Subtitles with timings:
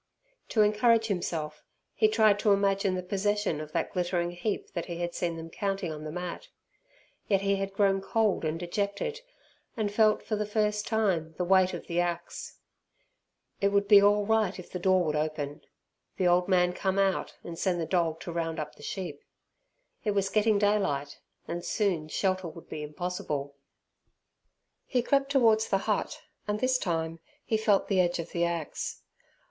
[0.49, 1.63] To encourage himself,
[1.93, 5.51] he tried to imagine the possession of that glittering heap that he had seen them
[5.51, 6.47] counting on the mat.
[7.27, 9.21] Yet he had grown cold and dejected,
[9.77, 12.57] and felt for the first time the weight of the axe.
[13.61, 15.61] It would be all right if the door would open,
[16.17, 19.21] the old man come out and send the dog to round up the sheep.
[20.03, 23.55] It was getting daylight, and soon shelter would be impossible.
[24.87, 29.03] He crept towards the hut, and this time he felt the edge of the axe.